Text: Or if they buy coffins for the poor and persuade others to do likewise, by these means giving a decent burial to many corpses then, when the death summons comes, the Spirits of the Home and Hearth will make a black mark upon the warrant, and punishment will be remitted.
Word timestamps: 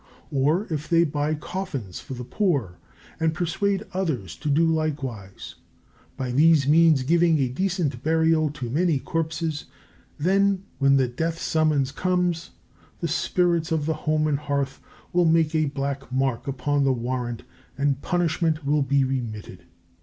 Or 0.31 0.65
if 0.73 0.89
they 0.89 1.03
buy 1.03 1.35
coffins 1.35 1.99
for 1.99 2.15
the 2.15 2.23
poor 2.23 2.79
and 3.19 3.35
persuade 3.35 3.83
others 3.93 4.35
to 4.37 4.49
do 4.49 4.65
likewise, 4.65 5.53
by 6.17 6.31
these 6.31 6.67
means 6.67 7.03
giving 7.03 7.37
a 7.37 7.47
decent 7.49 8.01
burial 8.01 8.49
to 8.53 8.71
many 8.71 8.97
corpses 8.97 9.65
then, 10.17 10.63
when 10.79 10.97
the 10.97 11.07
death 11.07 11.39
summons 11.39 11.91
comes, 11.91 12.49
the 12.99 13.07
Spirits 13.07 13.71
of 13.71 13.85
the 13.85 13.93
Home 14.09 14.25
and 14.25 14.39
Hearth 14.39 14.81
will 15.13 15.25
make 15.25 15.53
a 15.53 15.65
black 15.65 16.11
mark 16.11 16.47
upon 16.47 16.83
the 16.83 16.91
warrant, 16.91 17.43
and 17.77 18.01
punishment 18.01 18.65
will 18.65 18.81
be 18.81 19.03
remitted. 19.03 19.65